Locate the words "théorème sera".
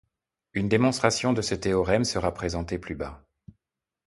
1.53-2.33